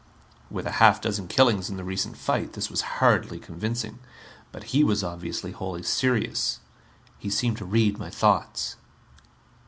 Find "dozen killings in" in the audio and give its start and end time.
0.99-1.77